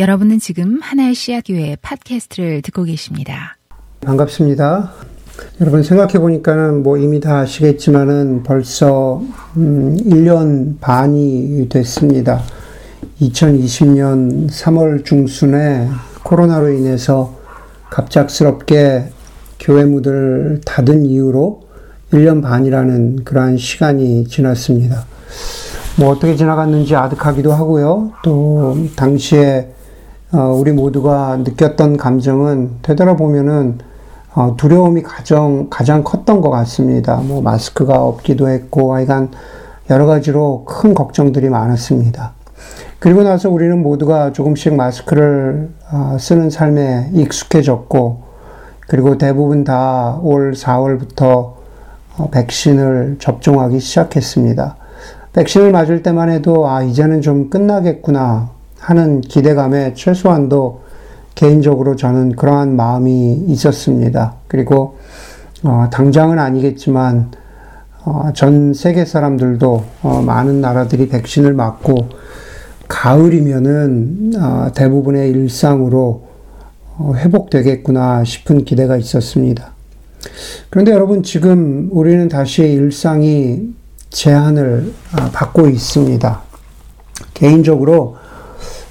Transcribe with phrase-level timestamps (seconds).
[0.00, 3.58] 여러분은 지금 하나의 씨앗교회 팟캐스트를 듣고 계십니다.
[4.00, 4.92] 반갑습니다.
[5.60, 9.20] 여러분 생각해 보니까는 뭐 이미 다 아시겠지만은 벌써
[9.58, 12.40] 음 1년 반이 됐습니다.
[13.20, 15.90] 2020년 3월 중순에
[16.22, 17.38] 코로나로 인해서
[17.90, 19.04] 갑작스럽게
[19.58, 21.64] 교회 문을 닫은 이후로
[22.14, 25.04] 1년 반이라는 그러한 시간이 지났습니다.
[25.98, 28.12] 뭐 어떻게 지나갔는지 아득하기도 하고요.
[28.24, 29.79] 또 당시에 어,
[30.32, 33.78] 우리 모두가 느꼈던 감정은 되돌아보면은
[34.32, 37.16] 어, 두려움이 가장, 가장 컸던 것 같습니다.
[37.16, 39.32] 뭐 마스크가 없기도 했고, 하여간
[39.90, 42.32] 여러 가지로 큰 걱정들이 많았습니다.
[43.00, 48.22] 그리고 나서 우리는 모두가 조금씩 마스크를 어, 쓰는 삶에 익숙해졌고,
[48.86, 51.54] 그리고 대부분 다 올 4월부터
[52.30, 54.76] 백신을 접종하기 시작했습니다.
[55.32, 58.59] 백신을 맞을 때만 해도, 아, 이제는 좀 끝나겠구나.
[58.80, 60.82] 하는 기대감에 최소한도
[61.34, 64.36] 개인적으로 저는 그러한 마음이 있었습니다.
[64.48, 64.98] 그리고
[65.62, 67.30] 어, 당장은 아니겠지만
[68.04, 72.08] 어, 전 세계 사람들도 어, 많은 나라들이 백신을 맞고
[72.88, 76.26] 가을이면은 어, 대부분의 일상으로
[76.96, 79.72] 어, 회복되겠구나 싶은 기대가 있었습니다.
[80.70, 83.74] 그런데 여러분 지금 우리는 다시 일상이
[84.10, 86.40] 제한을 아, 받고 있습니다.
[87.34, 88.16] 개인적으로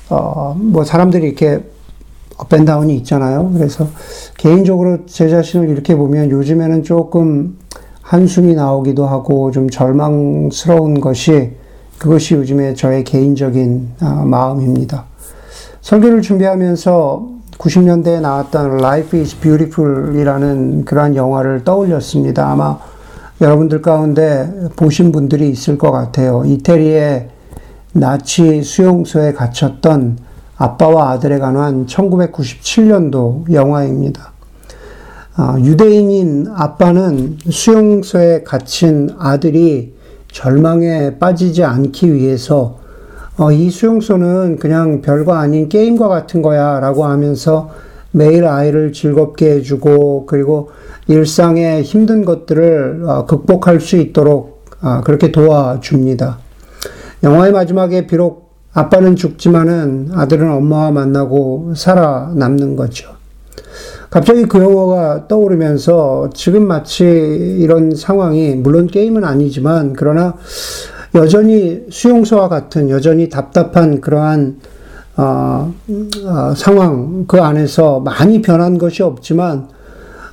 [0.10, 1.64] 어, 뭐 사람들이 이렇게
[2.38, 3.52] 업앤다운이 있잖아요.
[3.54, 3.88] 그래서
[4.38, 7.58] 개인적으로 제 자신을 이렇게 보면 요즘에는 조금
[8.02, 11.52] 한숨이 나오기도 하고 좀 절망스러운 것이
[12.00, 15.06] 그것이 요즘에 저의 개인적인 아, 마음입니다.
[15.82, 22.50] 설교를 준비하면서 90년대에 나왔던 Life is Beautiful 이라는 그러한 영화를 떠올렸습니다.
[22.50, 22.80] 아마
[23.42, 26.44] 여러분들 가운데 보신 분들이 있을 것 같아요.
[26.46, 27.30] 이태리의
[27.94, 30.18] 나치 수용소에 갇혔던
[30.58, 34.34] 아빠와 아들에 관한 1997년도 영화입니다.
[35.36, 39.96] 아, 유대인인 아빠는 수용소에 갇힌 아들이
[40.32, 42.80] 절망에 빠지지 않기 위해서
[43.38, 47.70] 어, 이 수용소는 그냥 별거 아닌 게임과 같은 거야 라고 하면서
[48.12, 50.72] 매일 아이를 즐겁게 해주고 그리고
[51.08, 56.49] 일상의 힘든 것들을 어, 극복할 수 있도록 아, 그렇게 도와줍니다.
[57.24, 63.10] 영화의 마지막에 비록 아빠는 죽지만은 아들은 엄마와 만나고 살아남는 거죠.
[64.10, 70.36] 갑자기 그 영화가 떠오르면서 지금 마치 이런 상황이 물론 게임은 아니지만 그러나
[71.16, 74.58] 여전히 수용소와 같은 여전히 답답한 그러한
[75.18, 75.74] 어,
[76.26, 79.68] 어, 상황 그 안에서 많이 변한 것이 없지만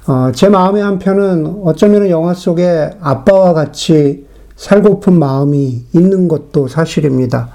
[0.07, 4.27] 어, 제 마음의 한편은 어쩌면 영화 속에 아빠와 같이
[4.57, 7.51] 살고픈 마음이 있는 것도 사실입니다.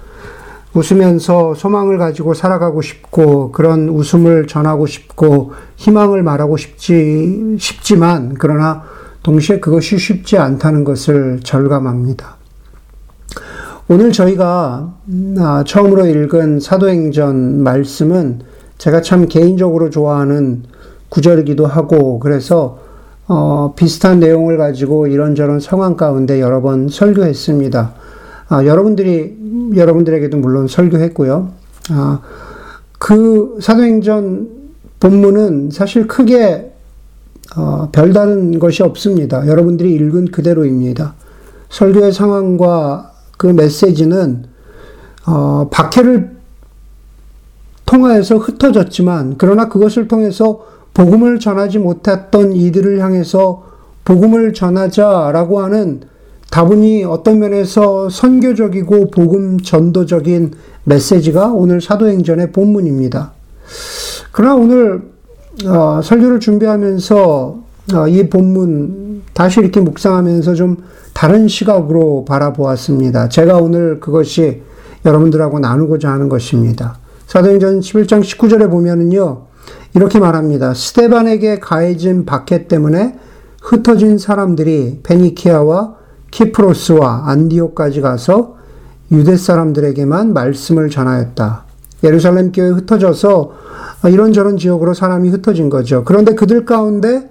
[0.73, 8.83] 웃으면서 소망을 가지고 살아가고 싶고 그런 웃음을 전하고 싶고 희망을 말하고 싶지 싶지만 그러나
[9.23, 12.37] 동시에 그것이 쉽지 않다는 것을 절감합니다.
[13.89, 14.93] 오늘 저희가
[15.39, 18.39] 아, 처음으로 읽은 사도행전 말씀은
[18.77, 20.63] 제가 참 개인적으로 좋아하는
[21.09, 22.79] 구절이기도 하고 그래서
[23.33, 27.93] 어, 비슷한 내용을 가지고 이런저런 상황 가운데 여러 번 설교했습니다.
[28.49, 31.49] 아, 여러분들이, 여러분들에게도 물론 설교했고요.
[31.91, 32.19] 아,
[32.99, 34.49] 그 사도행전
[34.99, 36.73] 본문은 사실 크게
[37.55, 39.47] 어, 별다른 것이 없습니다.
[39.47, 41.13] 여러분들이 읽은 그대로입니다.
[41.69, 44.43] 설교의 상황과 그 메시지는
[45.25, 46.35] 어, 박해를
[47.85, 53.63] 통하여서 흩어졌지만 그러나 그것을 통해서 복음을 전하지 못했던 이들을 향해서
[54.03, 56.01] 복음을 전하자라고 하는
[56.49, 60.51] 다분히 어떤 면에서 선교적이고 복음 전도적인
[60.83, 63.31] 메시지가 오늘 사도행전의 본문입니다.
[64.31, 65.01] 그러나 오늘
[65.65, 67.59] 어, 설교를 준비하면서
[67.93, 70.77] 어, 이 본문 다시 이렇게 묵상하면서 좀
[71.13, 73.29] 다른 시각으로 바라보았습니다.
[73.29, 74.61] 제가 오늘 그것이
[75.05, 76.97] 여러분들하고 나누고자 하는 것입니다.
[77.27, 79.50] 사도행전 11장 19절에 보면은요.
[79.93, 80.73] 이렇게 말합니다.
[80.73, 83.17] 스테반에게 가해진 박해 때문에
[83.61, 85.95] 흩어진 사람들이 베니키아와
[86.31, 88.55] 키프로스와 안디오까지 가서
[89.11, 91.65] 유대 사람들에게만 말씀을 전하였다.
[92.03, 93.51] 예루살렘 교회 흩어져서
[94.05, 96.03] 이런저런 지역으로 사람이 흩어진 거죠.
[96.05, 97.29] 그런데 그들 가운데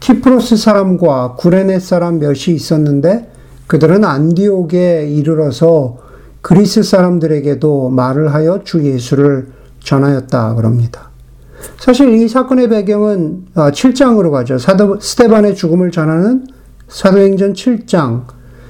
[0.00, 3.30] 키프로스 사람과 구레네 사람 몇이 있었는데
[3.66, 5.98] 그들은 안디옥에 이르러서
[6.42, 9.48] 그리스 사람들에게도 말을 하여 주 예수를
[9.80, 11.11] 전하였다 그럽니다.
[11.78, 14.58] 사실 이 사건의 배경은 7장으로 어, 가죠.
[14.58, 16.46] 사도, 스테반의 죽음을 전하는
[16.88, 18.24] 사도행전 7장.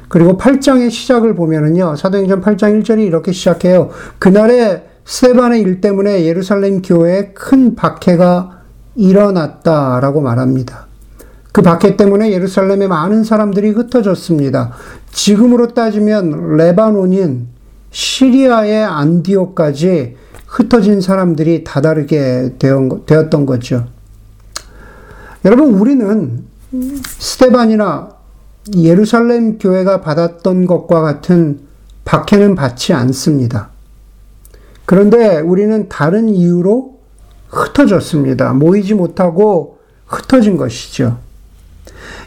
[0.09, 3.91] 그리고 8장의 시작을 보면은요, 사도행전 8장 1절이 이렇게 시작해요.
[4.19, 8.61] 그날에 스테반의 일 때문에 예루살렘 교회에 큰 박해가
[8.95, 10.87] 일어났다라고 말합니다.
[11.53, 14.73] 그 박해 때문에 예루살렘에 많은 사람들이 흩어졌습니다.
[15.11, 17.49] 지금으로 따지면 레바논인
[17.91, 20.17] 시리아의 안디오까지
[20.53, 23.87] 흩어진 사람들이 다다르게 되었던 거죠.
[25.47, 26.45] 여러분, 우리는
[27.05, 28.11] 스테반이나
[28.77, 31.61] 예루살렘 교회가 받았던 것과 같은
[32.05, 33.71] 박해는 받지 않습니다.
[34.85, 36.99] 그런데 우리는 다른 이유로
[37.49, 38.53] 흩어졌습니다.
[38.53, 41.19] 모이지 못하고 흩어진 것이죠.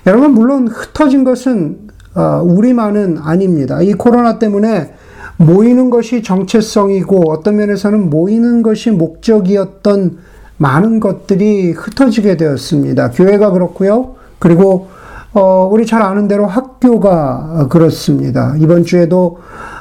[0.08, 3.84] 여러분, 물론 흩어진 것은 어, 우리만은 아닙니다.
[3.84, 4.96] 이 코로나 때문에
[5.38, 10.18] 모이는 것이 정체성이고 어떤 면에서는 모이는 것이 목적이었던
[10.58, 13.12] 많은 것들이 흩어지게 되었습니다.
[13.12, 14.16] 교회가 그렇고요.
[14.40, 14.88] 그리고
[15.34, 18.56] 어, 우리 잘 아는 대로 학교가 그렇습니다.
[18.58, 19.40] 이번 주에도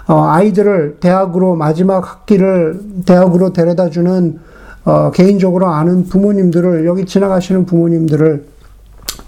[0.09, 4.41] 어, 아이들을 대학으로 마지막 학기를 대학으로 데려다 주는
[4.85, 8.45] 어, 개인적으로 아는 부모님들을 여기 지나가시는 부모님들을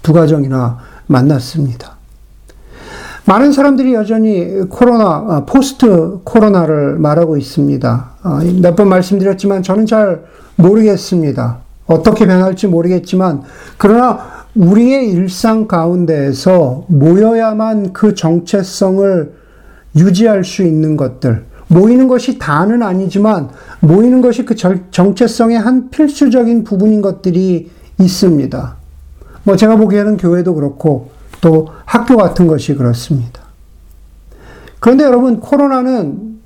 [0.03, 1.96] 두 가정이나 만났습니다.
[3.27, 8.09] 많은 사람들이 여전히 코로나, 어, 포스트 코로나를 말하고 있습니다.
[8.23, 10.23] 어, 몇번 말씀드렸지만 저는 잘
[10.55, 11.57] 모르겠습니다.
[11.87, 13.41] 어떻게 변할지 모르겠지만,
[13.77, 14.19] 그러나
[14.55, 19.33] 우리의 일상 가운데에서 모여야만 그 정체성을
[19.97, 23.49] 유지할 수 있는 것들, 모이는 것이 다는 아니지만,
[23.81, 27.69] 모이는 것이 그 정체성의 한 필수적인 부분인 것들이
[27.99, 28.77] 있습니다.
[29.43, 33.41] 뭐 제가 보기에는 교회도 그렇고, 또 학교 같은 것이 그렇습니다.
[34.79, 36.37] 그런데 여러분, 코로나는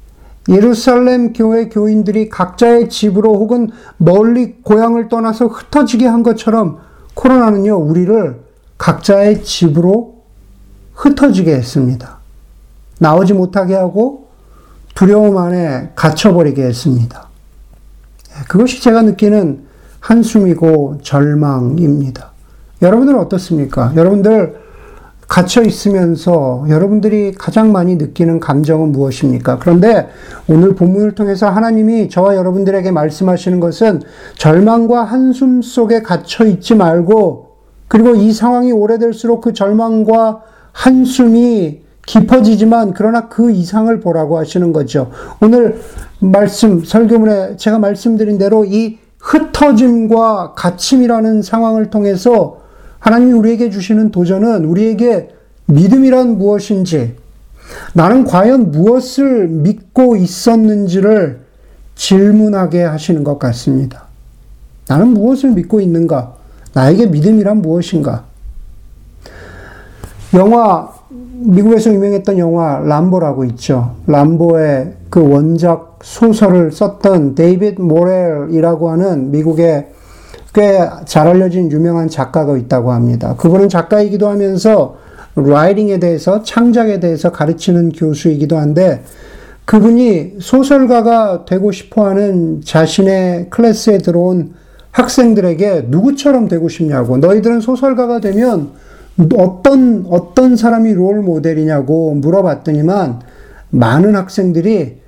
[0.49, 6.79] 예루살렘 교회 교인들이 각자의 집으로 혹은 멀리 고향을 떠나서 흩어지게 한 것처럼
[7.13, 8.41] 코로나는요, 우리를
[8.77, 10.21] 각자의 집으로
[10.93, 12.17] 흩어지게 했습니다.
[12.99, 14.27] 나오지 못하게 하고
[14.95, 17.27] 두려움 안에 갇혀버리게 했습니다.
[18.47, 19.65] 그것이 제가 느끼는
[19.99, 22.31] 한숨이고 절망입니다.
[22.81, 23.93] 여러분들은 어떻습니까?
[23.95, 24.60] 여러분들
[25.31, 29.59] 갇혀 있으면서 여러분들이 가장 많이 느끼는 감정은 무엇입니까?
[29.59, 30.09] 그런데
[30.49, 34.01] 오늘 본문을 통해서 하나님이 저와 여러분들에게 말씀하시는 것은
[34.37, 37.51] 절망과 한숨 속에 갇혀 있지 말고
[37.87, 40.41] 그리고 이 상황이 오래될수록 그 절망과
[40.73, 45.11] 한숨이 깊어지지만 그러나 그 이상을 보라고 하시는 거죠.
[45.41, 45.79] 오늘
[46.19, 52.60] 말씀 설교문에 제가 말씀드린 대로 이 흩어짐과 갇힘이라는 상황을 통해서
[53.01, 55.29] 하나님이 우리에게 주시는 도전은 우리에게
[55.65, 57.15] 믿음이란 무엇인지,
[57.93, 61.41] 나는 과연 무엇을 믿고 있었는지를
[61.95, 64.03] 질문하게 하시는 것 같습니다.
[64.87, 66.35] 나는 무엇을 믿고 있는가?
[66.73, 68.25] 나에게 믿음이란 무엇인가?
[70.35, 73.95] 영화, 미국에서 유명했던 영화 람보라고 있죠.
[74.05, 79.87] 람보의 그 원작 소설을 썼던 데이빗 모렐이라고 하는 미국의
[80.53, 83.35] 꽤 잘 알려진 유명한 작가가 있다고 합니다.
[83.37, 84.97] 그분은 작가이기도 하면서
[85.35, 89.03] 라이팅에 대해서 창작에 대해서 가르치는 교수이기도 한데
[89.65, 94.53] 그분이 소설가가 되고 싶어 하는 자신의 클래스에 들어온
[94.91, 98.71] 학생들에게 누구처럼 되고 싶냐고 너희들은 소설가가 되면
[99.37, 103.21] 어떤 어떤 사람이 롤 모델이냐고 물어봤더니만
[103.69, 105.00] 많은 학생들이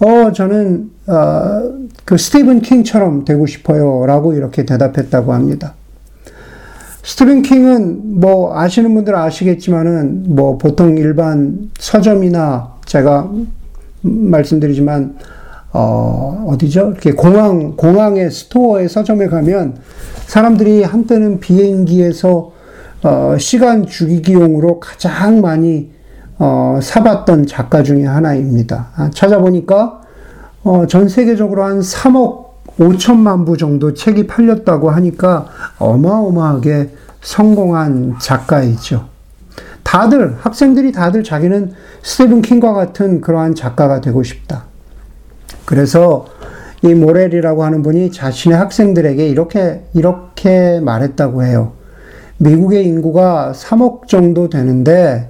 [0.00, 1.72] 어 저는 어,
[2.04, 4.06] 그 스티븐 킹처럼 되고 싶어요.
[4.06, 5.74] 라고 이렇게 대답했다고 합니다.
[7.02, 13.30] 스티븐 킹은 뭐 아시는 분들 아시겠지만은 뭐 보통 일반 서점이나 제가
[14.02, 15.16] 말씀드리지만
[15.72, 16.88] 어, 어디죠?
[16.92, 19.76] 이렇게 공항, 공항의 스토어의 서점에 가면
[20.26, 22.52] 사람들이 한때는 비행기에서
[23.02, 25.90] 어, 시간 죽이기용으로 가장 많이
[26.42, 28.88] 어, 사봤던 작가 중에 하나입니다.
[28.96, 30.00] 아, 찾아보니까
[30.64, 35.46] 어, 전 세계적으로 한 3억 5천만 부 정도 책이 팔렸다고 하니까
[35.78, 39.06] 어마어마하게 성공한 작가이죠.
[39.82, 44.64] 다들, 학생들이 다들 자기는 스티븐 킹과 같은 그러한 작가가 되고 싶다.
[45.66, 46.24] 그래서
[46.80, 51.72] 이 모렐이라고 하는 분이 자신의 학생들에게 이렇게, 이렇게 말했다고 해요.
[52.38, 55.29] 미국의 인구가 3억 정도 되는데,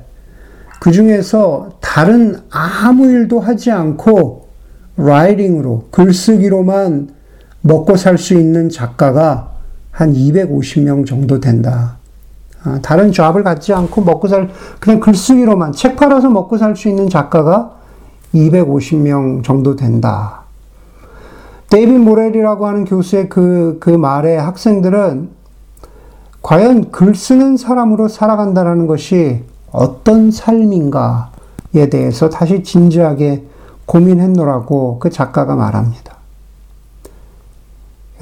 [0.81, 4.49] 그 중에서 다른 아무 일도 하지 않고
[4.97, 7.11] writing으로, 글쓰기로만
[7.61, 9.53] 먹고 살 수 있는 작가가
[9.91, 11.99] 한 250명 정도 된다.
[12.65, 14.49] 아, 다른 job을 갖지 않고 먹고 살,
[14.81, 17.77] 그냥 글쓰기로만, 책 팔아서 먹고 살 수 있는 작가가
[18.35, 20.45] 250명 정도 된다.
[21.69, 25.29] 데이빗 모렐이라고 하는 교수의 그, 그 말에 학생들은
[26.43, 33.45] 과연 글 쓰는 사람으로 살아간다는 것이 어떤 삶인가에 대해서 다시 진지하게
[33.87, 36.17] 고민했노라고 그 작가가 말합니다.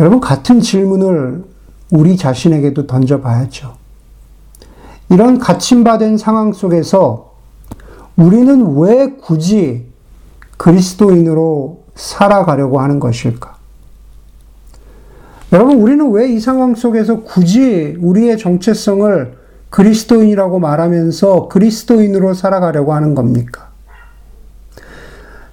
[0.00, 1.45] 여러분, 같은 질문을
[1.90, 3.75] 우리 자신에게도 던져봐야죠.
[5.11, 7.33] 이런 갇힘받은 상황 속에서
[8.17, 9.87] 우리는 왜 굳이
[10.57, 13.57] 그리스도인으로 살아가려고 하는 것일까?
[15.52, 19.38] 여러분, 우리는 왜 이 상황 속에서 굳이 우리의 정체성을
[19.70, 23.68] 그리스도인이라고 말하면서 그리스도인으로 살아가려고 하는 겁니까?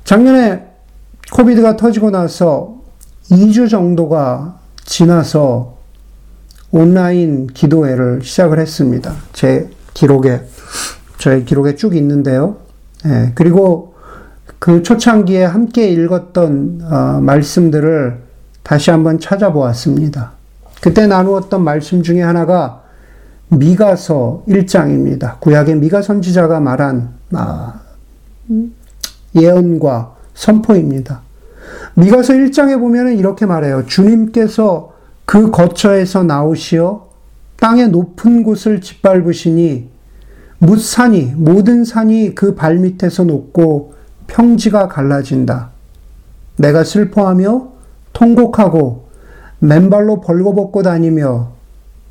[0.03, 0.67] 작년에
[1.31, 2.75] 코비드가 터지고 나서
[3.31, 5.75] 2주 정도가 지나서
[6.72, 9.15] 온라인 기도회를 시작을 했습니다.
[9.34, 10.43] 제 기록에,
[11.17, 12.57] 저의 기록에 쭉 있는데요.
[13.05, 13.95] 예, 그리고
[14.60, 18.19] 그 초창기에 함께 읽었던 어, 말씀들을
[18.63, 20.31] 다시 한번 찾아보았습니다.
[20.81, 22.85] 그때 나누었던 말씀 중에 하나가
[23.50, 25.40] 미가서 1장입니다.
[25.40, 27.82] 구약의 미가 선지자가 말한 아,
[29.36, 31.22] 예언과 선포입니다.
[31.96, 33.86] 미가서 1장에 보면 이렇게 말해요.
[33.86, 34.94] 주님께서
[35.25, 37.08] 그 거처에서 나오시어
[37.58, 39.90] 땅의 높은 곳을 짓밟으시니
[40.60, 43.94] 묻산이 모든 산이 그 발밑에서 녹고
[44.28, 45.72] 평지가 갈라진다.
[46.58, 47.70] 내가 슬퍼하며
[48.14, 49.06] 통곡하고
[49.60, 51.54] 맨발로 벌거벗고 다니며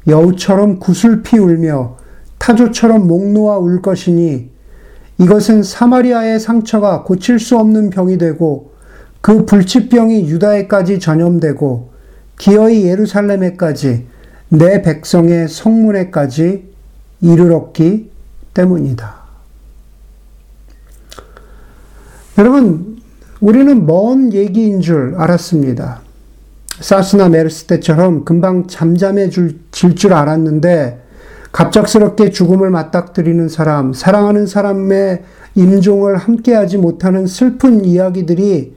[0.06, 1.96] 여우처럼 구슬피 울며
[2.38, 4.50] 타조처럼 목 놓아 울 것이니
[5.18, 8.72] 이것은 사마리아의 상처가 고칠 수 없는 병이 되고
[9.20, 11.90] 그 불치병이 유다에까지 전염되고
[12.38, 14.06] 기어이 예루살렘에까지
[14.48, 16.74] 내 백성의 성문에까지
[17.20, 18.10] 이르렀기
[18.52, 19.14] 때문이다.
[22.36, 23.00] 여러분,
[23.40, 26.02] 우리는 먼 얘기인 줄 알았습니다.
[26.80, 31.00] 사스나 메르스 때처럼 금방 잠잠해질 줄 알았는데
[31.52, 35.22] 갑작스럽게 죽음을 맞닥뜨리는 사람, 사랑하는 사람의
[35.54, 38.74] 임종을 함께하지 못하는 슬픈 이야기들이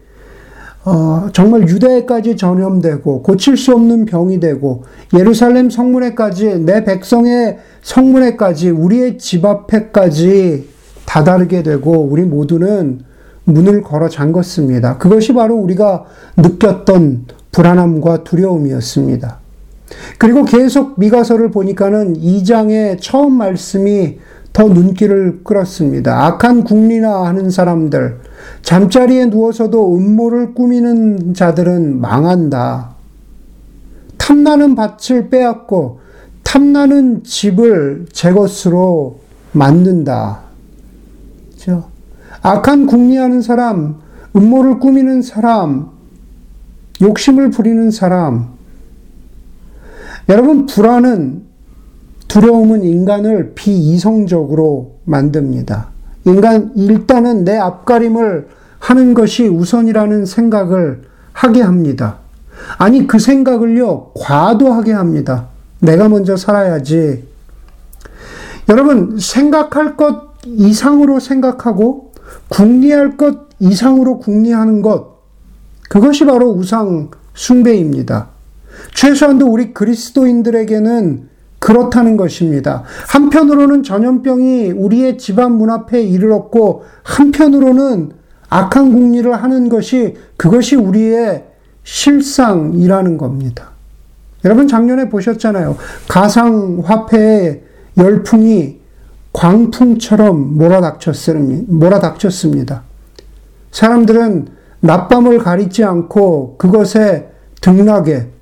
[0.85, 4.83] 어, 정말 유대까지 전염되고 고칠 수 없는 병이 되고
[5.17, 10.69] 예루살렘 성문에까지 내 백성의 성문에까지 우리의 집 앞에까지
[11.05, 13.01] 다다르게 되고 우리 모두는
[13.43, 14.97] 문을 걸어 잠궜습니다.
[14.99, 16.05] 그것이 바로 우리가
[16.37, 19.46] 느꼈던 불안함과 두려움이었습니다.
[20.17, 24.19] 그리고 계속 미가서를 보니까는 2장의 처음 말씀이
[24.53, 26.25] 더 눈길을 끌었습니다.
[26.25, 28.19] 악한 국리나 하는 사람들,
[28.63, 32.95] 잠자리에 누워서도 음모를 꾸미는 자들은 망한다.
[34.17, 35.99] 탐나는 밭을 빼앗고
[36.43, 39.19] 탐나는 집을 제 것으로
[39.51, 40.39] 만든다.
[41.51, 41.89] 그렇죠?
[42.41, 43.97] 악한 궁리하는 사람,
[44.35, 45.89] 음모를 꾸미는 사람,
[47.01, 48.56] 욕심을 부리는 사람.
[50.29, 51.43] 여러분, 불안은,
[52.27, 55.87] 두려움은 인간을 비이성적으로 만듭니다.
[56.25, 62.17] 인간, 일단은 내 앞가림을 하는 것이 우선이라는 생각을 하게 합니다.
[62.77, 65.47] 아니, 그 생각을요, 과도하게 합니다.
[65.79, 67.25] 내가 먼저 살아야지.
[68.67, 72.11] 여러분, 생각할 것 이상으로 생각하고,
[72.49, 75.21] 궁리할 것 이상으로 궁리하는 것,
[75.89, 78.27] 그것이 바로 우상 숭배입니다.
[78.93, 81.29] 최소한도 우리 그리스도인들에게는
[81.59, 82.83] 그렇다는 것입니다.
[83.07, 88.11] 한편으로는 전염병이 우리의 집안 문 앞에 이르렀고, 한편으로는
[88.49, 91.45] 악한 궁리를 하는 것이 그것이 우리의
[91.83, 93.71] 실상이라는 겁니다.
[94.45, 95.77] 여러분 작년에 보셨잖아요.
[96.07, 97.63] 가상화폐의
[97.97, 98.77] 열풍이
[99.33, 102.83] 광풍처럼 몰아닥쳤습니다.
[103.71, 104.47] 사람들은
[104.79, 107.29] 낮밤을 가리지 않고 그것에
[107.61, 108.36] 등락에 어,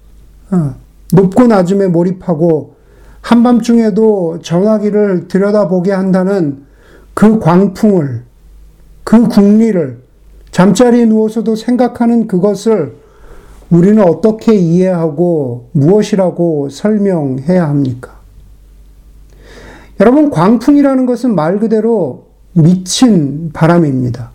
[1.14, 2.76] 높고 낮음에 몰입하고
[3.22, 6.66] 한밤중에도 전화기를 들여다보게 한다는
[7.14, 8.24] 그 광풍을
[9.04, 10.00] 그 국리를
[10.52, 12.96] 잠자리에 누워서도 생각하는 그것을
[13.70, 18.16] 우리는 어떻게 이해하고 무엇이라고 설명해야 합니까?
[20.00, 24.32] 여러분, 광풍이라는 것은 말 그대로 미친 바람입니다.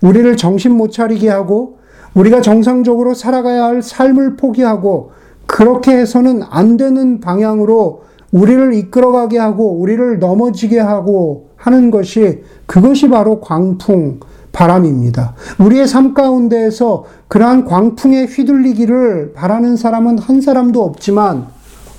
[0.00, 1.78] 우리를 정신 못 차리게 하고
[2.14, 5.12] 우리가 정상적으로 살아가야 할 삶을 포기하고
[5.46, 8.02] 그렇게 해서는 안 되는 방향으로
[8.32, 14.20] 우리를 이끌어가게 하고 우리를 넘어지게 하고 하는 것이 그것이 바로 광풍
[14.52, 15.34] 바람입니다.
[15.58, 21.46] 우리의 삶 가운데에서 그러한 광풍에 휘둘리기를 바라는 사람은 한 사람도 없지만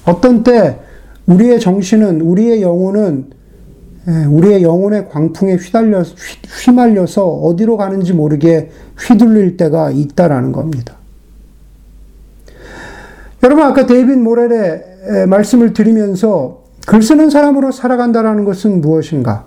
[0.05, 0.79] 어떤 때
[1.27, 3.34] 우리의 정신은 우리의 영혼은 예,
[4.07, 6.03] 우리의 영혼의 광풍에 휘달려,
[6.63, 8.69] 휘말려서 어디로 가는지 모르게
[8.99, 10.95] 휘둘릴 때가 있다라는 겁니다.
[13.43, 19.45] 여러분, 아까 데이빗 모렐의 말씀을 드리면서 글 쓰는 사람으로 살아간다라는 것은 무엇인가?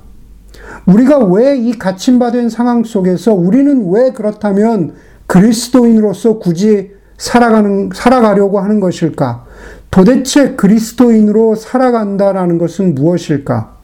[0.86, 4.94] 우리가 왜 이 갇힘받은 상황 속에서 우리는 왜 그렇다면
[5.26, 9.44] 그리스도인으로서 굳이 살아가는, 살아가려고 하는 것일까?
[9.90, 13.77] 도대체 그리스도인으로 살아간다라는 것은 무엇일까?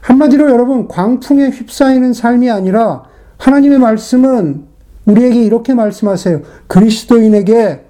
[0.00, 3.04] 한마디로 여러분, 광풍에 휩싸이는 삶이 아니라
[3.38, 4.64] 하나님의 말씀은
[5.06, 6.42] 우리에게 이렇게 말씀하세요.
[6.66, 7.86] 그리스도인에게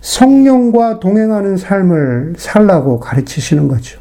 [0.00, 4.00] 성령과 동행하는 삶을 살라고 가르치시는 거죠.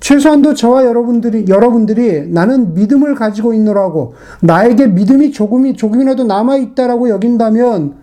[0.00, 7.94] 최소한도 저와 여러분들이, 여러분들이 나는 믿음을 가지고 있노라고, 나에게 믿음이 조금이, 조금이라도 남아있다라고 여긴다면,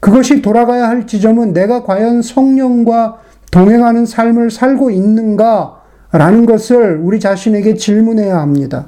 [0.00, 3.18] 그것이 돌아가야 할 지점은 내가 과연 성령과
[3.50, 5.81] 동행하는 삶을 살고 있는가?
[6.12, 8.86] 라는 것을 우리 자신에게 질문해야 합니다.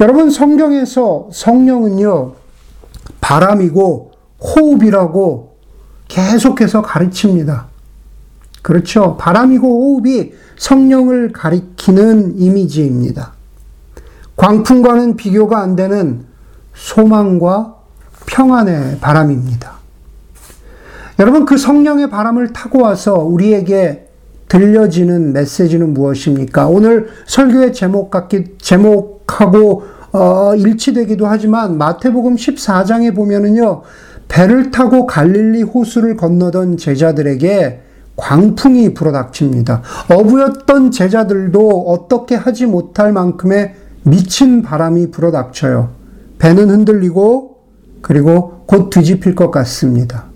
[0.00, 2.34] 여러분, 성경에서 성령은요,
[3.20, 5.56] 바람이고 호흡이라고
[6.08, 7.66] 계속해서 가르칩니다.
[8.62, 9.16] 그렇죠.
[9.16, 13.32] 바람이고 호흡이 성령을 가리키는 이미지입니다.
[14.36, 16.26] 광풍과는 비교가 안 되는
[16.74, 17.74] 소망과
[18.26, 19.76] 평안의 바람입니다.
[21.18, 24.05] 여러분, 그 성령의 바람을 타고 와서 우리에게
[24.48, 26.68] 들려지는 메시지는 무엇입니까?
[26.68, 33.82] 오늘 설교의 제목 같기, 제목하고 어, 일치되기도 하지만 마태복음 14장에 보면은요,
[34.28, 37.82] 배를 타고 갈릴리 호수를 건너던 제자들에게
[38.16, 39.82] 광풍이 불어닥칩니다.
[40.10, 43.74] 어부였던 제자들도 어떻게 하지 못할 만큼의
[44.04, 45.90] 미친 바람이 불어닥쳐요.
[46.38, 47.56] 배는 흔들리고
[48.00, 50.26] 그리고 곧 뒤집힐 것 같습니다.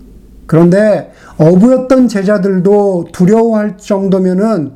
[0.45, 4.73] 그런데 어부였던 제자들도 두려워할 정도면은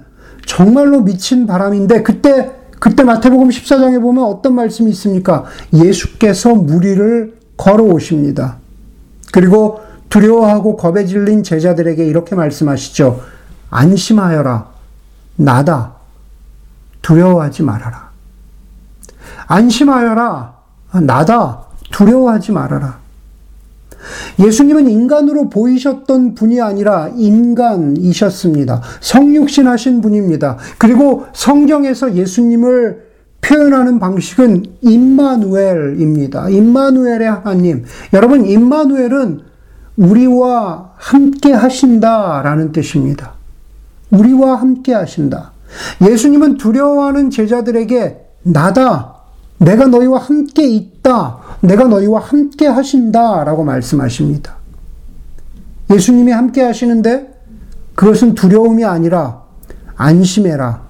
[0.48, 5.46] 정말로 미친 바람인데 그때 그때 마태복음 14장에 보면 어떤 말씀이 있습니까?
[5.74, 8.58] 예수께서 무리를 걸어오십니다.
[9.32, 9.80] 그리고
[10.10, 13.22] 두려워하고 겁에 질린 제자들에게 이렇게 말씀하시죠.
[13.70, 14.68] 안심하여라.
[15.38, 15.94] 나다.
[17.02, 18.10] 두려워하지 말아라.
[19.48, 20.56] 안심하여라.
[21.02, 21.62] 나다.
[21.92, 23.05] 두려워하지 말아라.
[24.40, 28.82] 예수님은 인간으로 보이셨던 분이 아니라 인간이셨습니다.
[29.02, 30.58] 성육신 하신 분입니다.
[30.78, 33.06] 그리고 성경에서 예수님을
[33.42, 36.50] 표현하는 방식은 임마누엘입니다.
[36.50, 37.86] 임마누엘의 하나님.
[38.14, 39.42] 여러분, 임마누엘은
[39.98, 43.34] 우리와 함께 하신다라는 뜻입니다.
[44.12, 45.52] 우리와 함께 하신다.
[46.02, 49.16] 예수님은 두려워하는 제자들에게 나다.
[49.58, 51.38] 내가 너희와 함께 있다.
[51.66, 54.56] 내가 너희와 함께 하신다 라고 말씀하십니다.
[55.92, 57.34] 예수님이 함께 하시는데
[57.96, 59.44] 그것은 두려움이 아니라
[59.96, 60.82] 안심해라.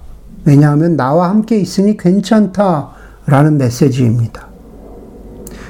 [0.44, 2.90] 왜냐하면 나와 함께 있으니 괜찮다
[3.26, 4.46] 라는 메시지입니다.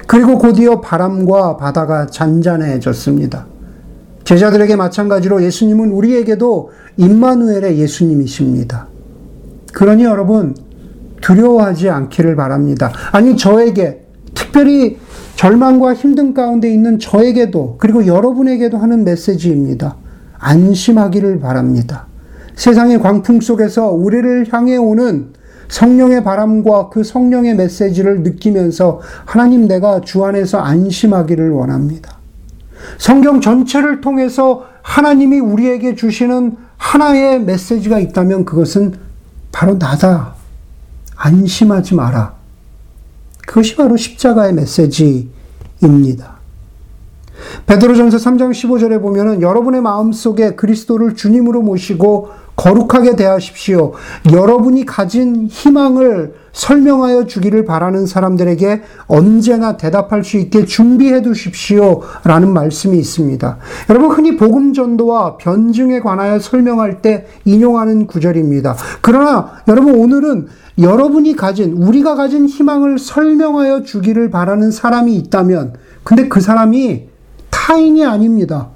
[0.06, 3.46] 그리고 곧이어 바람과 바다가 잔잔해졌습니다.
[4.24, 8.88] 제자들에게 마찬가지로 예수님은 우리에게도 임마누엘의 예수님이십니다.
[9.72, 10.54] 그러니 여러분
[11.20, 12.92] 두려워하지 않기를 바랍니다.
[13.12, 14.05] 아니 저에게
[14.36, 14.98] 특별히
[15.34, 19.96] 절망과 힘든 가운데 있는 저에게도 그리고 여러분에게도 하는 메시지입니다.
[20.38, 22.06] 안심하기를 바랍니다.
[22.54, 25.32] 세상의 광풍 속에서 우리를 향해 오는
[25.68, 32.16] 성령의 바람과 그 성령의 메시지를 느끼면서 하나님 내가 주 안에서 안심하기를 원합니다.
[32.98, 38.94] 성경 전체를 통해서 하나님이 우리에게 주시는 하나의 메시지가 있다면 그것은
[39.50, 40.34] 바로 나다.
[41.16, 42.35] 안심하지 마라.
[43.46, 46.36] 그것이 바로 십자가의 메시지입니다.
[47.66, 53.92] 베드로전서 3장 15절에 보면은 여러분의 마음속에 그리스도를 주님으로 모시고 거룩하게 대하십시오.
[54.32, 62.00] 여러분이 가진 희망을 설명하여 주기를 바라는 사람들에게 언제나 대답할 수 있게 준비해 두십시오.
[62.24, 63.58] 라는 말씀이 있습니다.
[63.90, 68.74] 여러분, 흔히 복음 전도와 변증에 관하여 설명할 때 인용하는 구절입니다.
[69.02, 76.40] 그러나 여러분, 오늘은 여러분이 가진, 우리가 가진 희망을 설명하여 주기를 바라는 사람이 있다면, 근데 그
[76.40, 77.08] 사람이
[77.50, 78.68] 타인이 아닙니다.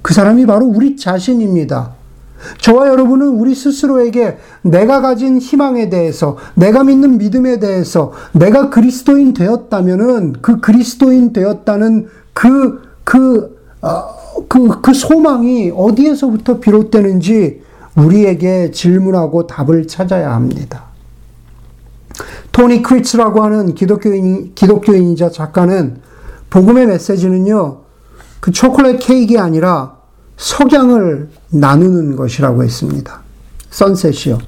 [0.00, 1.95] 그 사람이 바로 우리 자신입니다.
[2.58, 10.34] 저와 여러분은 우리 스스로에게 내가 가진 희망에 대해서, 내가 믿는 믿음에 대해서, 내가 그리스도인 되었다면은
[10.42, 17.62] 그 그리스도인 되었다는 그, 그, 어, 그, 그 소망이 어디에서부터 비롯되는지
[17.96, 20.84] 우리에게 질문하고 답을 찾아야 합니다.
[22.52, 26.00] 토니 크리츠라고 하는 기독교인, 기독교인이자 작가는
[26.50, 27.80] 복음의 메시지는요,
[28.40, 29.95] 그 초콜릿 케이크가 아니라
[30.36, 33.20] 석양을 나누는 것이라고 했습니다.
[33.70, 34.38] 선셋이요.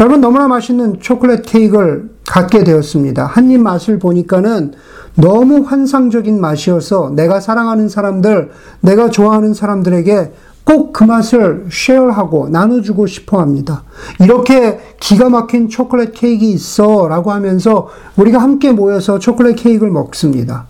[0.00, 3.26] 여러분 너무나 맛있는 초콜릿 케이크를 갖게 되었습니다.
[3.26, 4.72] 한 입 맛을 보니까는
[5.14, 10.32] 너무 환상적인 맛이어서 내가 사랑하는 사람들, 내가 좋아하는 사람들에게
[10.64, 13.84] 꼭 그 맛을 쉐어하고 나눠주고 싶어 합니다.
[14.20, 20.66] 이렇게 기가 막힌 초콜릿 케이크 있어 라고 하면서 우리가 함께 모여서 초콜릿 케이크를 먹습니다.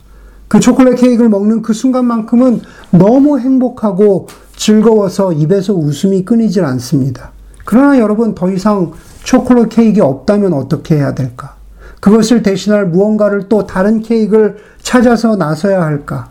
[0.48, 7.32] 그 초콜릿 케이크를 먹는 그 순간만큼은 너무 행복하고 즐거워서 입에서 웃음이 끊이질 않습니다.
[7.64, 8.92] 그러나 여러분 더 이상
[9.24, 11.56] 초콜릿 케이크 없다면 어떻게 해야 될까?
[12.00, 16.30] 그것을 대신할 무언가를 또 다른 케이크를 찾아서 나서야 할까?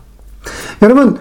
[0.82, 1.18] 여러분,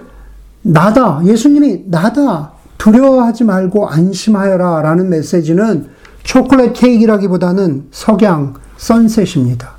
[0.62, 1.22] 나다.
[1.24, 2.54] 예수님이 나다.
[2.78, 4.82] 두려워하지 말고 안심하여라.
[4.82, 5.90] 라는 메시지는
[6.24, 9.72] 초콜릿 케이크라기보다는 석양, 선셋입니다.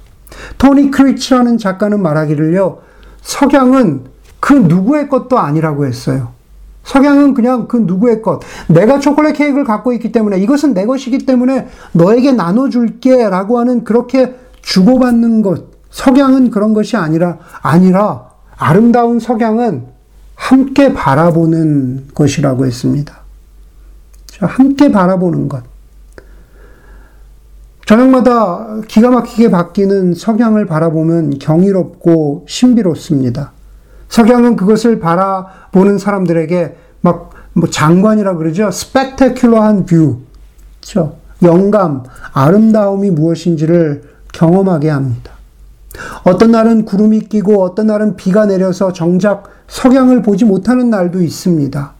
[0.58, 2.78] 토니 크리치라는 작가는 말하기를요,
[3.28, 4.04] 석양은
[4.40, 6.30] 그 누구의 것도 아니라고 했어요.
[6.84, 8.40] 석양은 그냥 그 누구의 것.
[8.68, 14.34] 내가 초콜릿 케이크를 갖고 있기 때문에 이것은 내 것이기 때문에 너에게 나눠줄게 라고 하는 그렇게
[14.62, 15.64] 주고받는 것.
[15.90, 19.84] 석양은 그런 것이 아니라, 아니라 아름다운 석양은
[20.34, 23.14] 함께 바라보는 것이라고 했습니다.
[24.40, 25.64] 함께 바라보는 것.
[27.88, 33.52] 저녁마다 기가 막히게 바뀌는 석양을 바라보면 경이롭고 신비롭습니다.
[34.08, 38.68] 석양은 그것을 바라보는 사람들에게 막 뭐 장관이라 그러죠.
[38.68, 40.18] spectacular한 view.
[40.80, 41.16] 그렇죠?
[41.42, 45.32] 영감, 아름다움이 무엇인지를 경험하게 합니다.
[46.24, 51.92] 어떤 날은 구름이 끼고 어떤 날은 비가 내려서 정작 석양을 보지 못하는 날도 있습니다.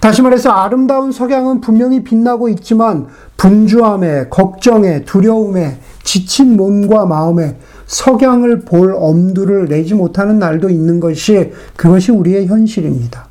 [0.00, 8.94] 다시 말해서 아름다운 석양은 분명히 빛나고 있지만 분주함에, 걱정에, 두려움에, 지친 몸과 마음에 석양을 볼
[8.96, 13.26] 엄두를 내지 못하는 날도 있는 것이 그것이 우리의 현실입니다.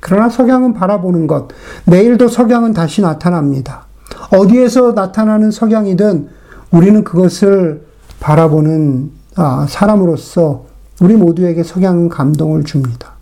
[0.00, 1.48] 그러나 석양은 바라보는 것,
[1.84, 3.86] 내일도 석양은 다시 나타납니다.
[4.30, 6.28] 어디에서 나타나는 석양이든
[6.70, 7.82] 우리는 그것을
[8.20, 10.66] 바라보는 아, 사람으로서
[11.00, 13.12] 우리 모두에게 석양은 감동을 줍니다.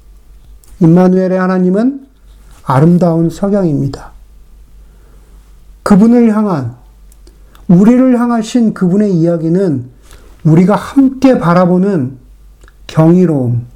[0.81, 2.06] 임마누엘의 하나님은
[2.67, 4.11] 아름다운 석양입니다.
[5.85, 6.75] 그분을 향한,
[7.69, 9.89] 우리를 향하신 그분의 이야기는
[10.45, 12.19] 우리가 함께 바라보는
[12.89, 13.67] 경이로움,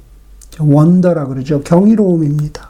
[0.59, 1.61] 원더라 그러죠.
[1.61, 2.69] 경이로움입니다.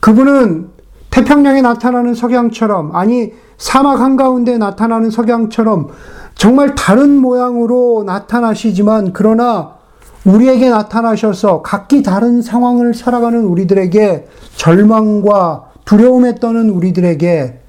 [0.00, 0.68] 그분은
[1.10, 5.88] 태평양에 나타나는 석양처럼, 아니, 사막 한가운데 나타나는 석양처럼
[6.34, 9.79] 정말 다른 모양으로 나타나시지만, 그러나
[10.24, 17.60] 우리에게 나타나셔서 각기 다른 상황을 살아가는 우리들에게 절망과 두려움에 떠는 우리들에게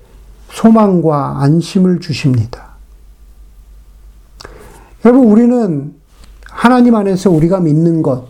[0.49, 2.71] 소망과 안심을 주십니다.
[5.05, 5.95] 여러분, 우리는
[6.43, 8.25] 하나님 안에서 우리가 믿는 것,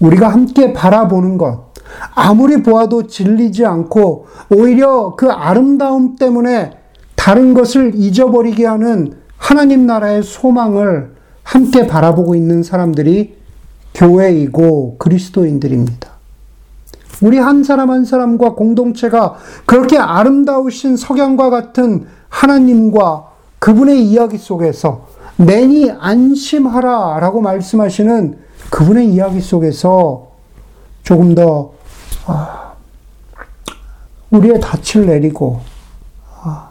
[0.00, 1.72] 우리가 함께 바라보는 것,
[2.14, 6.72] 아무리 보아도 질리지 않고 오히려 그 아름다움 때문에
[7.14, 11.13] 다른 것을 잊어버리게 하는 하나님 나라의 소망을
[11.44, 13.36] 함께 바라보고 있는 사람들이
[13.94, 16.10] 교회이고 그리스도인들입니다.
[17.22, 23.28] 우리 한 사람 한 사람과 공동체가 그렇게 아름다우신 석양과 같은 하나님과
[23.60, 28.38] 그분의 이야기 속에서 내니 안심하라 라고 말씀하시는
[28.70, 30.28] 그분의 이야기 속에서
[31.02, 31.72] 조금 더
[32.26, 32.72] 아,
[34.30, 35.60] 우리의 닻을 내리고
[36.42, 36.70] 아,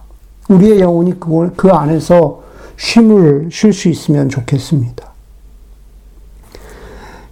[0.50, 2.43] 우리의 영혼이 그 안에서
[2.78, 5.12] 쉼을 쉴 수 있으면 좋겠습니다.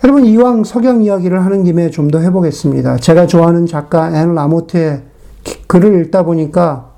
[0.04, 2.98] 여러분, 이왕 석양 이야기를 하는 김에 좀 더 해보겠습니다.
[2.98, 5.04] 제가 좋아하는 작가 앤 라모트의
[5.68, 6.92] 글을 읽다 보니까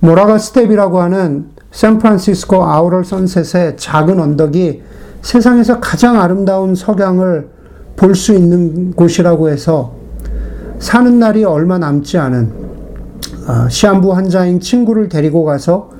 [0.00, 4.82] 모라가 스텝이라고 하는 샌프란시스코 Outer Sunset의 작은 언덕이
[5.22, 7.48] 세상에서 가장 아름다운 석양을
[7.96, 9.94] 볼 수 있는 곳이라고 해서
[10.78, 12.52] 사는 날이 얼마 남지 않은
[13.46, 15.90] 아, 시한부 환자인 친구를 데리고 가서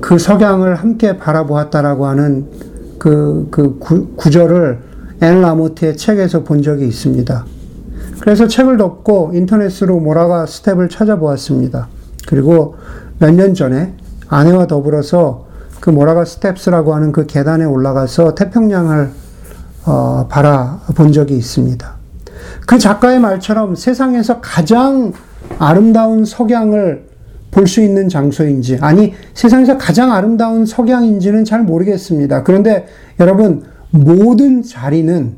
[0.00, 2.46] 그 석양을 함께 바라보았다라고 하는
[2.98, 4.78] 그, 그 구, 구절을
[5.20, 7.44] 앤 라모트의 책에서 본 적이 있습니다.
[8.20, 11.88] 그래서 책을 덮고 인터넷으로 모라가 스텝을 찾아보았습니다.
[12.26, 12.76] 그리고
[13.18, 13.94] 몇 년 전에
[14.28, 15.46] 아내와 더불어서
[15.80, 19.10] 그 모라가 스텝스라고 하는 그 계단에 올라가서 태평양을
[19.86, 21.94] 어, 바라본 적이 있습니다.
[22.66, 25.12] 그 작가의 말처럼 세상에서 가장
[25.58, 27.07] 아름다운 석양을
[27.50, 32.42] 볼 수 있는 장소인지, 아니, 세상에서 가장 아름다운 석양인지는 잘 모르겠습니다.
[32.42, 32.86] 그런데
[33.20, 35.36] 여러분, 모든 자리는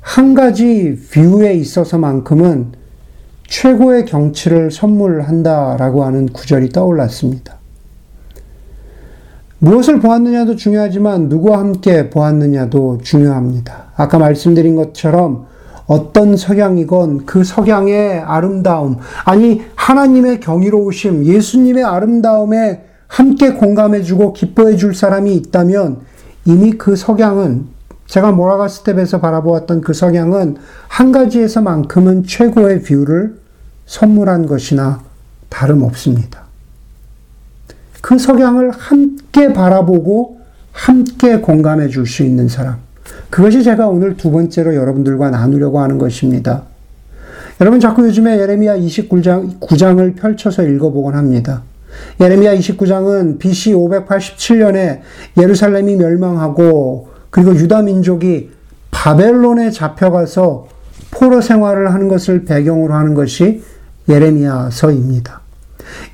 [0.00, 2.72] 한 가지 뷰에 있어서만큼은
[3.48, 7.56] 최고의 경치를 선물한다라고 하는 구절이 떠올랐습니다.
[9.58, 13.92] 무엇을 보았느냐도 중요하지만 누구와 함께 보았느냐도 중요합니다.
[13.96, 15.46] 아까 말씀드린 것처럼
[15.86, 25.34] 어떤 석양이건 그 석양의 아름다움, 아니, 하나님의 경이로우심, 예수님의 아름다움에 함께 공감해주고 기뻐해 줄 사람이
[25.34, 25.98] 있다면
[26.46, 27.66] 이미 그 석양은
[28.06, 30.56] 제가 모라가 스텝에서 바라보았던 그 석양은
[30.88, 33.36] 한 가지에서만큼은 최고의 view를
[33.84, 35.02] 선물한 것이나
[35.50, 36.44] 다름없습니다.
[38.00, 40.40] 그 석양을 함께 바라보고
[40.72, 42.78] 함께 공감해 줄 수 있는 사람.
[43.28, 46.62] 그것이 제가 오늘 두 번째로 여러분들과 나누려고 하는 것입니다.
[47.60, 51.62] 여러분 자꾸 요즘에 예레미야 29장 9장을 펼쳐서 읽어보곤 합니다.
[52.20, 55.00] 예레미야 29장은 BC 587년에
[55.38, 58.50] 예루살렘이 멸망하고 그리고 유다 민족이
[58.90, 60.66] 바벨론에 잡혀가서
[61.12, 63.62] 포로 생활을 하는 것을 배경으로 하는 것이
[64.08, 65.40] 예레미야서입니다.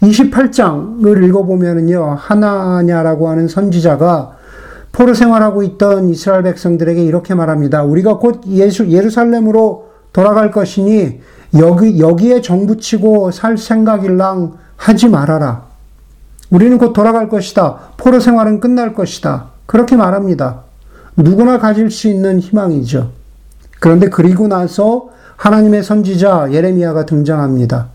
[0.03, 4.37] 28장을 읽어보면요, 하나냐라고 하는 선지자가
[4.93, 7.83] 포로 생활하고 있던 이스라엘 백성들에게 이렇게 말합니다.
[7.85, 11.21] 우리가 곧 예수, 예루살렘으로 돌아갈 것이니
[11.59, 15.65] 여기, 여기에 정붙이고 살 생각일랑 하지 말아라.
[16.51, 17.79] 우리는 곧 돌아갈 것이다.
[17.97, 19.51] 포로 생활은 끝날 것이다.
[19.67, 20.63] 그렇게 말합니다.
[21.17, 23.11] 누구나 가질 수 있는 희망이죠.
[23.79, 27.89] 그런데 그리고 나서 하나님의 선지자 예레미야가 등장합니다.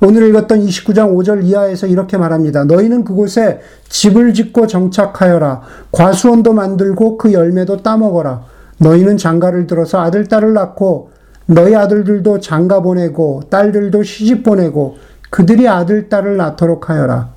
[0.00, 2.64] 오늘 읽었던 29장 5절 이하에서 이렇게 말합니다.
[2.64, 5.62] 너희는 그곳에 집을 짓고 정착하여라.
[5.90, 8.42] 과수원도 만들고 그 열매도 따먹어라.
[8.78, 11.11] 너희는 장가를 들어서 아들, 딸을 낳고
[11.46, 14.96] 너희 아들들도 장가 보내고 딸들도 시집 보내고
[15.30, 17.30] 그들이 아들, 딸을 낳도록 하여라.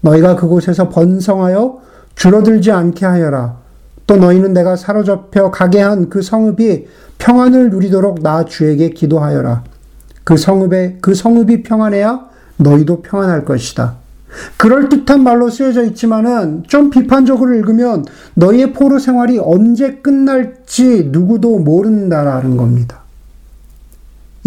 [0.00, 1.80] 너희가 그곳에서 번성하여
[2.14, 3.56] 줄어들지 않게 하여라.
[4.06, 6.86] 또 너희는 내가 사로잡혀 가게 한 그 성읍이
[7.18, 9.64] 평안을 누리도록 나 주에게 기도하여라.
[10.24, 13.96] 그 성읍에 그 성읍이 평안해야 너희도 평안할 것이다.
[14.56, 18.04] 그럴 듯한 말로 쓰여져 있지만은 좀 비판적으로 읽으면
[18.34, 23.05] 너희의 포로 생활이 언제 끝날지 누구도 모른다라는 겁니다.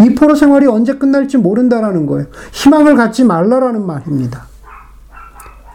[0.04, 2.26] 이 포로 생활이 언제 끝날지 모른다라는 거예요.
[2.52, 4.46] 희망을 갖지 말라라는 말입니다.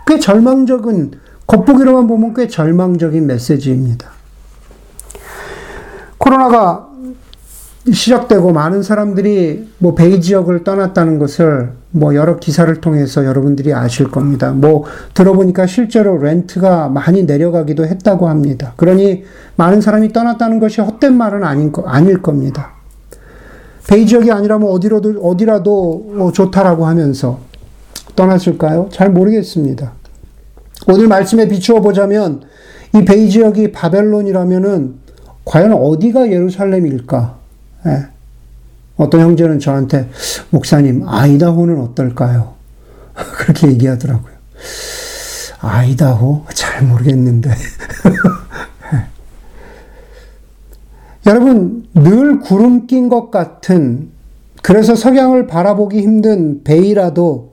[0.07, 1.11] 꽤 절망적인
[1.47, 4.09] 겉보기로만 보면 꽤 절망적인 메시지입니다.
[6.17, 6.89] 코로나가
[7.91, 14.51] 시작되고 많은 사람들이 뭐 베이 지역을 떠났다는 것을 뭐 여러 기사를 통해서 여러분들이 아실 겁니다.
[14.51, 18.73] 뭐 들어보니까 실제로 렌트가 많이 내려가기도 했다고 합니다.
[18.75, 19.23] 그러니
[19.55, 22.71] 많은 사람이 떠났다는 것이 헛된 말은 아닌 거, 아닐 겁니다.
[23.87, 27.39] 베이 지역이 아니라면 어디라도, 어디라도 뭐 좋다라고 하면서
[28.15, 28.89] 떠났을까요?
[28.91, 29.93] 잘 모르겠습니다.
[30.87, 32.41] 오늘 말씀에 비추어 보자면
[32.95, 34.95] 이 베이 지역이 바벨론이라면은
[35.43, 37.37] 과연 어디가 예루살렘일까?
[37.87, 38.07] 예.
[38.97, 40.09] 어떤 형제는 저한테
[40.49, 42.53] 목사님 아이다호는 어떨까요?
[43.13, 44.33] 그렇게 얘기하더라고요.
[45.59, 47.51] 아이다호 잘 모르겠는데.
[51.25, 51.29] 예.
[51.29, 54.09] 여러분 늘 구름 낀 것 같은
[54.61, 57.51] 그래서 석양을 바라보기 힘든 베이라도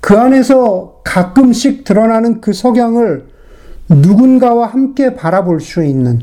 [0.00, 3.26] 그 안에서 가끔씩 드러나는 그 석양을
[3.88, 6.20] 누군가와 함께 바라볼 수 있는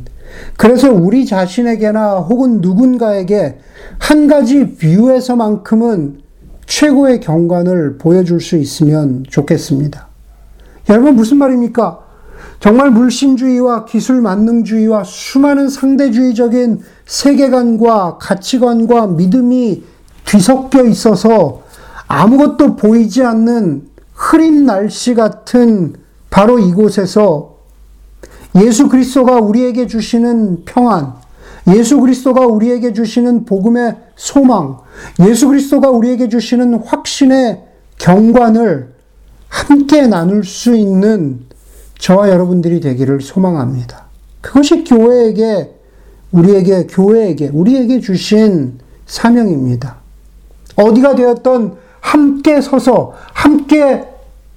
[0.57, 3.57] 그래서 우리 자신에게나 혹은 누군가에게
[3.99, 6.21] 한 가지 뷰에서만큼은
[6.65, 10.07] 최고의 경관을 보여줄 수 있으면 좋겠습니다.
[10.89, 12.00] 여러분 무슨 말입니까?
[12.61, 19.83] 정말 물신주의와 기술 만능주의와 수많은 상대주의적인 세계관과 가치관과 믿음이
[20.25, 21.63] 뒤섞여 있어서
[22.07, 25.95] 아무것도 보이지 않는 흐린 날씨 같은
[26.29, 27.55] 바로 이곳에서
[28.57, 31.13] 예수 그리스도가 우리에게 주시는 평안,
[31.75, 34.77] 예수 그리스도가 우리에게 주시는 복음의 소망,
[35.27, 37.63] 예수 그리스도가 우리에게 주시는 확신의
[37.97, 38.93] 경관을
[39.47, 41.49] 함께 나눌 수 있는
[42.01, 44.05] 저와 여러분들이 되기를 소망합니다.
[44.41, 45.75] 그것이 교회에게,
[46.31, 49.97] 우리에게, 교회에게, 우리에게 주신 사명입니다.
[50.75, 54.07] 어디가 되었던 함께 서서 함께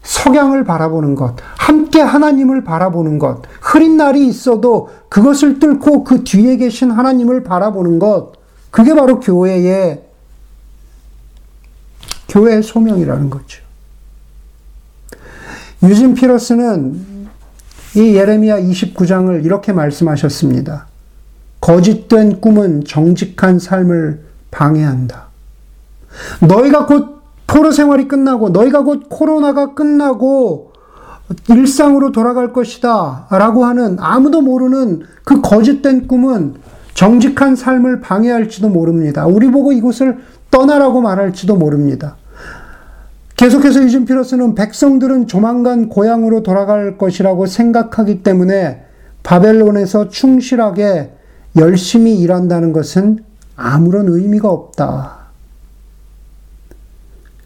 [0.03, 6.91] 석양을 바라보는 것, 함께 하나님을 바라보는 것, 흐린 날이 있어도 그것을 뚫고 그 뒤에 계신
[6.91, 8.33] 하나님을 바라보는 것,
[8.71, 10.03] 그게 바로 교회의,
[12.29, 13.63] 교회의 소명이라는 거죠.
[15.83, 17.14] 유진 피러스는
[17.97, 20.87] 이 예레미야 29장을 이렇게 말씀하셨습니다.
[21.61, 25.29] 거짓된 꿈은 정직한 삶을 방해한다.
[26.47, 30.73] 너희가 곧 포로 생활이 끝나고 너희가 곧 코로나가 끝나고
[31.49, 36.55] 일상으로 돌아갈 것이다 라고 하는 아무도 모르는 그 거짓된 꿈은
[36.95, 39.27] 정직한 삶을 방해할지도 모릅니다.
[39.27, 40.19] 우리 보고 이곳을
[40.51, 42.17] 떠나라고 말할지도 모릅니다.
[43.45, 48.87] 계속해서 유진 피러스는 백성들은 조만간 고향으로 돌아갈 것이라고 생각하기 때문에
[49.23, 51.13] 바벨론에서 충실하게
[51.59, 53.19] 열심히 일한다는 것은
[53.55, 55.17] 아무런 의미가 없다.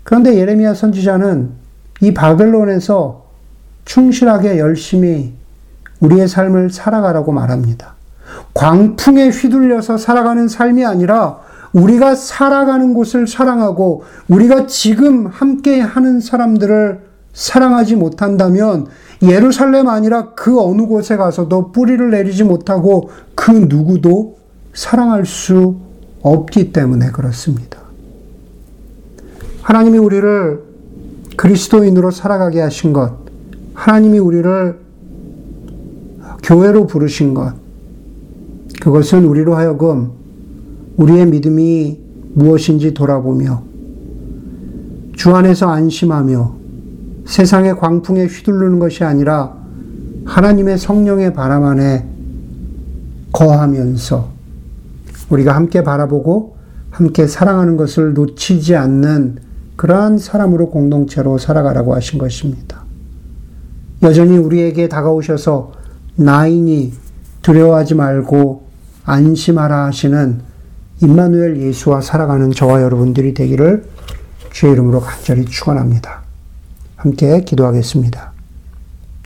[0.04, 1.50] 그런데 예레미야 선지자는
[2.02, 3.24] 이 바벨론에서
[3.84, 5.34] 충실하게 열심히
[5.98, 7.96] 우리의 삶을 살아가라고 말합니다.
[8.54, 11.40] 광풍에 휘둘려서 살아가는 삶이 아니라
[11.72, 18.86] 우리가 살아가는 곳을 사랑하고 우리가 지금 함께 하는 사람들을 사랑하지 못한다면
[19.22, 24.38] 예루살렘 아니라 그 어느 곳에 가서도 뿌리를 내리지 못하고 그 누구도
[24.74, 25.76] 사랑할 수
[26.22, 27.78] 없기 때문에 그렇습니다.
[29.62, 30.62] 하나님이 우리를
[31.36, 33.16] 그리스도인으로 살아가게 하신 것,
[33.74, 34.78] 하나님이 우리를
[36.42, 37.54] 교회로 부르신 것,
[38.80, 40.17] 그것은 우리로 하여금
[40.98, 42.00] 우리의 믿음이
[42.34, 43.62] 무엇인지 돌아보며
[45.16, 46.56] 주 안에서 안심하며
[47.24, 49.56] 세상의 광풍에 휘둘르는 것이 아니라
[50.24, 52.06] 하나님의 성령의 바람 안에
[53.32, 54.28] 거하면서
[55.30, 56.56] 우리가 함께 바라보고
[56.90, 59.38] 함께 사랑하는 것을 놓치지 않는
[59.76, 62.82] 그러한 사람으로 공동체로 살아가라고 하신 것입니다.
[64.02, 65.72] 여전히 우리에게 다가오셔서
[66.16, 66.92] 나인이
[67.42, 68.62] 두려워하지 말고
[69.04, 70.47] 안심하라 하시는
[71.00, 73.84] 임마누엘 예수와 살아가는 저와 여러분들이 되기를
[74.52, 76.22] 주의 이름으로 간절히 축원합니다.
[76.96, 78.37] 함께 기도하겠습니다.